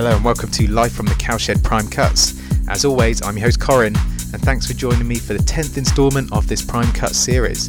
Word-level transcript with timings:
Hello 0.00 0.16
and 0.16 0.24
welcome 0.24 0.50
to 0.52 0.66
Live 0.70 0.92
from 0.92 1.04
the 1.04 1.14
Cowshed 1.16 1.62
Prime 1.62 1.86
Cuts. 1.86 2.40
As 2.70 2.86
always, 2.86 3.20
I'm 3.20 3.36
your 3.36 3.48
host 3.48 3.60
Corin, 3.60 3.94
and 4.32 4.40
thanks 4.40 4.66
for 4.66 4.72
joining 4.72 5.06
me 5.06 5.16
for 5.16 5.34
the 5.34 5.40
10th 5.40 5.76
instalment 5.76 6.32
of 6.32 6.48
this 6.48 6.62
Prime 6.62 6.90
Cut 6.92 7.14
series. 7.14 7.68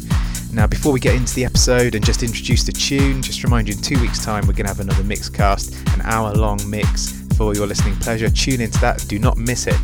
Now, 0.50 0.66
before 0.66 0.92
we 0.92 0.98
get 0.98 1.14
into 1.14 1.34
the 1.34 1.44
episode 1.44 1.94
and 1.94 2.02
just 2.02 2.22
introduce 2.22 2.64
the 2.64 2.72
tune, 2.72 3.20
just 3.20 3.44
remind 3.44 3.68
you 3.68 3.74
in 3.74 3.82
two 3.82 4.00
weeks' 4.00 4.24
time 4.24 4.46
we're 4.46 4.54
going 4.54 4.64
to 4.64 4.72
have 4.72 4.80
another 4.80 5.04
mix 5.04 5.28
cast, 5.28 5.74
an 5.92 6.00
hour 6.04 6.32
long 6.32 6.58
mix 6.70 7.22
for 7.36 7.54
your 7.54 7.66
listening 7.66 7.96
pleasure. 7.96 8.30
Tune 8.30 8.62
into 8.62 8.80
that, 8.80 9.04
do 9.08 9.18
not 9.18 9.36
miss 9.36 9.66
it. 9.66 9.76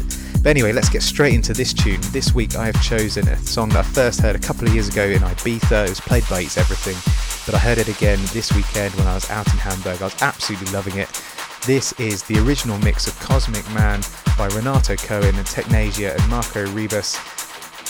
But 0.43 0.49
anyway, 0.49 0.73
let's 0.73 0.89
get 0.89 1.03
straight 1.03 1.35
into 1.35 1.53
this 1.53 1.75
tune. 1.75 2.01
This 2.13 2.35
week 2.35 2.57
I 2.57 2.65
have 2.65 2.83
chosen 2.83 3.29
a 3.29 3.37
song 3.37 3.69
that 3.71 3.81
I 3.81 3.83
first 3.83 4.23
heard 4.23 4.37
a 4.37 4.39
couple 4.39 4.67
of 4.67 4.73
years 4.73 4.89
ago 4.89 5.05
in 5.05 5.21
Ibiza. 5.21 5.85
It 5.85 5.91
was 5.91 6.01
played 6.01 6.25
by 6.31 6.41
Eats 6.41 6.57
Everything, 6.57 6.97
but 7.45 7.55
I 7.55 7.59
heard 7.59 7.77
it 7.77 7.89
again 7.89 8.19
this 8.33 8.55
weekend 8.55 8.95
when 8.95 9.07
I 9.07 9.17
was 9.17 9.29
out 9.29 9.53
in 9.53 9.59
Hamburg. 9.59 10.01
I 10.01 10.05
was 10.05 10.23
absolutely 10.23 10.73
loving 10.73 10.97
it. 10.97 11.11
This 11.69 11.93
is 12.01 12.23
the 12.23 12.39
original 12.39 12.79
mix 12.79 13.07
of 13.07 13.21
Cosmic 13.21 13.63
Man 13.75 14.01
by 14.39 14.47
Renato 14.57 14.97
Cohen 14.97 15.35
and 15.35 15.47
Technasia 15.47 16.19
and 16.19 16.31
Marco 16.31 16.67
Rebus. 16.69 17.17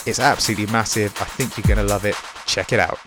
It's 0.05 0.19
absolutely 0.19 0.67
massive. 0.73 1.17
I 1.21 1.27
think 1.27 1.57
you're 1.57 1.77
going 1.77 1.87
to 1.87 1.89
love 1.89 2.05
it. 2.05 2.17
Check 2.45 2.73
it 2.73 2.81
out. 2.81 2.99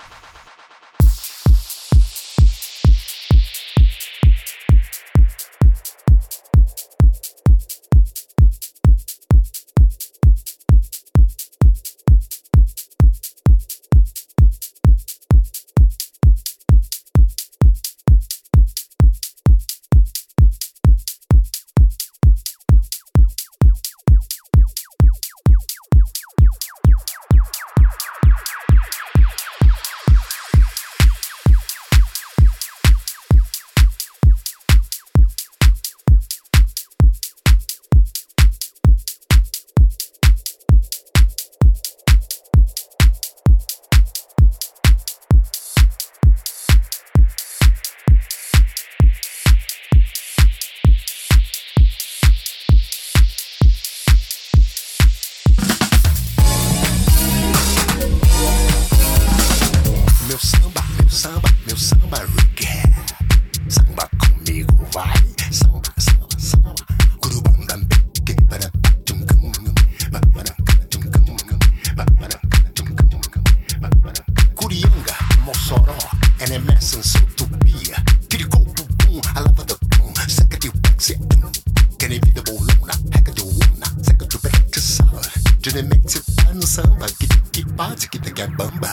je 85.63 85.75
ne 85.77 85.81
m'excite 85.83 86.35
pas, 86.37 86.53
nous 86.53 86.61
sommes 86.61 87.01
à 87.01 87.07
qui 87.07 87.27
qui 87.51 87.63
part, 87.63 87.95
qui 87.95 88.19
te 88.19 88.29
gabamba. 88.29 88.89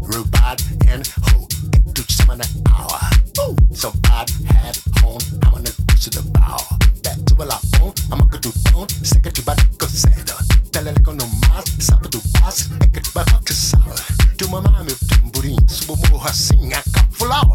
Robot 0.00 0.58
and 0.88 1.06
ho, 1.22 1.46
get 1.70 1.94
to 1.94 2.02
some 2.12 2.30
an 2.30 2.40
hour. 2.68 2.98
Ooh, 3.38 3.56
so 3.72 3.92
bad 4.02 4.28
head 4.48 4.76
home, 5.00 5.18
I'm 5.44 5.52
gonna 5.52 5.70
go 5.70 5.94
to 5.94 6.10
the 6.10 6.22
bow. 6.32 6.58
Back 7.04 7.24
to 7.26 7.34
a 7.42 7.44
la 7.44 7.58
phone, 7.76 7.92
I'm 8.10 8.18
gonna 8.18 8.40
do 8.40 8.50
phone, 8.70 8.88
second 8.88 9.34
to 9.36 9.42
back 9.42 9.58
to 9.78 9.86
send. 9.86 10.26
Tell 10.72 10.84
her 10.84 10.92
like 10.92 11.06
no 11.06 11.26
mas, 11.46 11.66
sap 11.78 12.02
to 12.02 12.20
pass, 12.34 12.68
I 12.80 12.86
get 12.86 13.14
back 13.14 13.44
to 13.44 13.52
sour. 13.52 13.94
To 14.38 14.48
my 14.48 14.60
mom, 14.60 14.88
if 14.88 14.98
tambourine, 15.08 15.68
super 15.68 15.94
more, 16.10 16.20
her 16.20 16.32
sing, 16.32 16.72
I 16.74 16.82
full 17.12 17.32
out. 17.32 17.49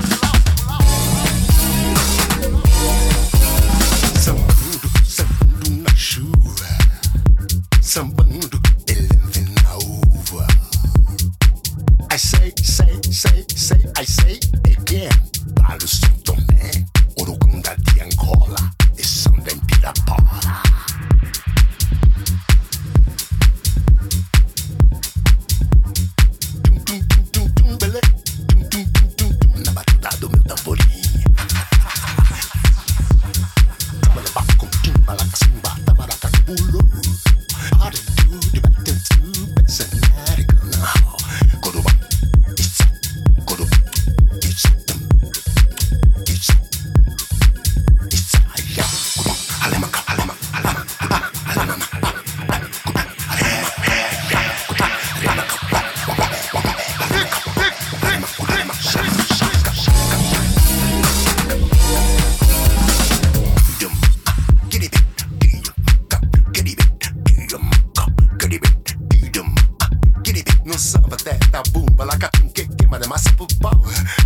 some 7.95 8.24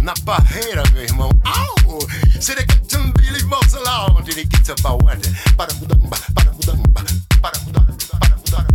na 0.10 0.16
barreira 0.24 0.84
meu 0.92 1.04
irmão. 1.04 1.30
Au! 1.44 2.00
Serecatambilho 2.42 3.38
e 3.38 3.44
mausolau. 3.44 4.20
Diriquita 4.24 4.74
bauana, 4.82 5.22
para 5.56 5.72
mudamba, 5.76 6.18
para 6.34 6.52
mudamba, 6.52 7.06
para 7.40 7.60
mudar, 7.60 7.86
para 8.20 8.36
mudar. 8.36 8.66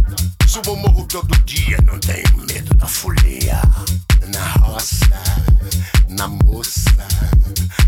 Subo 0.47 0.75
o 0.75 0.77
morro 0.77 1.05
todo 1.07 1.37
dia, 1.45 1.77
não 1.83 1.99
tenho 1.99 2.37
medo 2.47 2.73
da 2.75 2.87
folia. 2.87 3.61
Na 4.33 4.47
roça, 4.65 5.23
na 6.09 6.29
moça, 6.29 7.09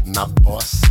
na 0.05 0.27
bossa. 0.27 0.86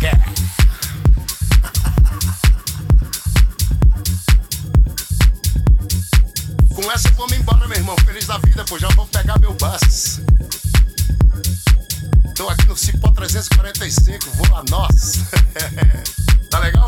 É. 0.00 0.12
Com 6.72 6.92
essa 6.92 7.08
eu 7.08 7.12
vou 7.14 7.28
me 7.28 7.36
embora, 7.36 7.66
meu 7.66 7.76
irmão. 7.76 7.96
Feliz 8.04 8.26
da 8.26 8.38
vida, 8.38 8.64
pô. 8.64 8.78
Já 8.78 8.88
vou 8.90 9.06
pegar 9.06 9.38
meu 9.40 9.52
bus. 9.54 10.20
Tô 12.36 12.48
aqui 12.48 12.66
no 12.66 12.76
Cipó 12.76 13.10
345, 13.10 14.30
vou 14.36 14.48
lá 14.52 14.62
nós. 14.70 15.24
tá 16.48 16.60
legal? 16.60 16.86